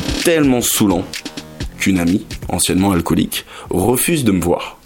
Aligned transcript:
tellement 0.00 0.60
saoulant 0.60 1.04
qu'une 1.78 1.98
amie, 1.98 2.24
anciennement 2.48 2.92
alcoolique, 2.92 3.44
refuse 3.70 4.24
de 4.24 4.32
me 4.32 4.40
voir. 4.40 4.78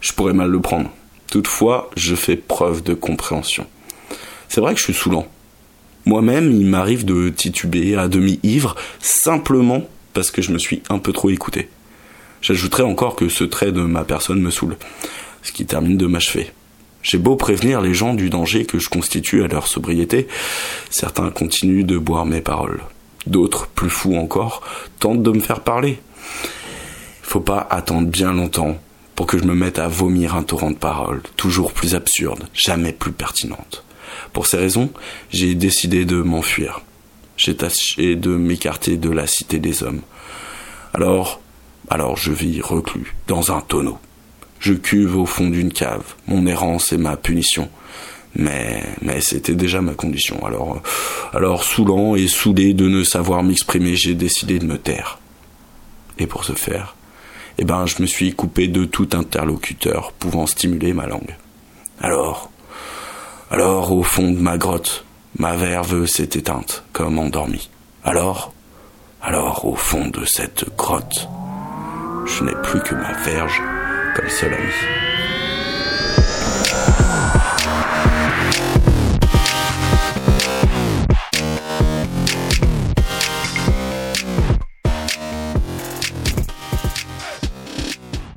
Je 0.00 0.12
pourrais 0.12 0.32
mal 0.32 0.50
le 0.50 0.60
prendre. 0.60 0.90
Toutefois, 1.30 1.90
je 1.96 2.14
fais 2.14 2.36
preuve 2.36 2.82
de 2.82 2.94
compréhension. 2.94 3.66
C'est 4.48 4.60
vrai 4.60 4.74
que 4.74 4.78
je 4.78 4.84
suis 4.84 4.94
saoulant. 4.94 5.26
Moi-même, 6.04 6.52
il 6.52 6.66
m'arrive 6.66 7.04
de 7.04 7.30
tituber 7.30 7.96
à 7.96 8.06
demi 8.06 8.38
ivre 8.42 8.76
simplement 9.00 9.82
parce 10.12 10.30
que 10.30 10.40
je 10.40 10.52
me 10.52 10.58
suis 10.58 10.82
un 10.88 10.98
peu 10.98 11.12
trop 11.12 11.30
écouté. 11.30 11.68
J'ajouterai 12.42 12.84
encore 12.84 13.16
que 13.16 13.28
ce 13.28 13.44
trait 13.44 13.72
de 13.72 13.82
ma 13.82 14.04
personne 14.04 14.40
me 14.40 14.50
saoule, 14.50 14.76
ce 15.42 15.52
qui 15.52 15.66
termine 15.66 15.96
de 15.96 16.06
m'achever. 16.06 16.52
J'ai 17.02 17.18
beau 17.18 17.36
prévenir 17.36 17.80
les 17.80 17.94
gens 17.94 18.14
du 18.14 18.30
danger 18.30 18.64
que 18.64 18.78
je 18.78 18.88
constitue 18.88 19.42
à 19.42 19.48
leur 19.48 19.66
sobriété, 19.66 20.28
certains 20.90 21.30
continuent 21.30 21.84
de 21.84 21.98
boire 21.98 22.26
mes 22.26 22.40
paroles. 22.40 22.80
D'autres, 23.26 23.66
plus 23.68 23.90
fous 23.90 24.16
encore, 24.16 24.62
tentent 24.98 25.22
de 25.22 25.30
me 25.30 25.40
faire 25.40 25.60
parler. 25.60 25.98
Il 27.20 27.28
faut 27.28 27.40
pas 27.40 27.66
attendre 27.70 28.08
bien 28.08 28.32
longtemps 28.32 28.78
pour 29.14 29.26
que 29.26 29.38
je 29.38 29.44
me 29.44 29.54
mette 29.54 29.78
à 29.78 29.88
vomir 29.88 30.36
un 30.36 30.42
torrent 30.42 30.70
de 30.70 30.76
paroles, 30.76 31.22
toujours 31.36 31.72
plus 31.72 31.94
absurdes, 31.94 32.48
jamais 32.52 32.92
plus 32.92 33.12
pertinentes. 33.12 33.82
Pour 34.32 34.46
ces 34.46 34.58
raisons, 34.58 34.90
j'ai 35.30 35.54
décidé 35.54 36.04
de 36.04 36.20
m'enfuir. 36.22 36.82
J'ai 37.36 37.56
tâché 37.56 38.16
de 38.16 38.30
m'écarter 38.36 38.96
de 38.96 39.10
la 39.10 39.26
cité 39.26 39.58
des 39.58 39.82
hommes. 39.82 40.02
Alors, 40.94 41.40
alors 41.88 42.16
je 42.16 42.32
vis 42.32 42.60
reclus 42.60 43.14
dans 43.26 43.52
un 43.52 43.60
tonneau. 43.60 43.98
Je 44.60 44.72
cuve 44.72 45.16
au 45.16 45.26
fond 45.26 45.48
d'une 45.48 45.72
cave. 45.72 46.14
Mon 46.26 46.46
errance 46.46 46.92
est 46.92 46.98
ma 46.98 47.16
punition. 47.16 47.68
Mais, 48.38 48.84
c'était 49.20 49.54
déjà 49.54 49.80
ma 49.80 49.94
condition. 49.94 50.44
Alors, 50.44 50.82
alors 51.32 51.64
saoulant 51.64 52.14
et 52.16 52.28
saoulé 52.28 52.74
de 52.74 52.86
ne 52.86 53.02
savoir 53.02 53.42
m'exprimer, 53.42 53.96
j'ai 53.96 54.14
décidé 54.14 54.58
de 54.58 54.66
me 54.66 54.78
taire. 54.78 55.18
Et 56.18 56.26
pour 56.26 56.44
ce 56.44 56.52
faire, 56.52 56.96
eh 57.58 57.64
ben, 57.64 57.86
je 57.86 58.02
me 58.02 58.06
suis 58.06 58.34
coupé 58.34 58.68
de 58.68 58.84
tout 58.84 59.08
interlocuteur 59.12 60.12
pouvant 60.12 60.46
stimuler 60.46 60.92
ma 60.92 61.06
langue. 61.06 61.36
Alors, 62.00 62.50
alors, 63.50 63.92
au 63.92 64.02
fond 64.02 64.30
de 64.30 64.38
ma 64.38 64.58
grotte, 64.58 65.04
ma 65.38 65.56
verve 65.56 66.06
s'est 66.06 66.30
éteinte, 66.34 66.84
comme 66.92 67.18
endormie. 67.18 67.70
Alors, 68.04 68.52
alors, 69.22 69.64
au 69.64 69.74
fond 69.74 70.08
de 70.08 70.24
cette 70.24 70.66
grotte, 70.76 71.28
je 72.26 72.44
n'ai 72.44 72.54
plus 72.62 72.80
que 72.80 72.94
ma 72.94 73.12
verge 73.24 73.62
comme 74.14 74.28
seul 74.28 74.52
ami. 74.52 75.15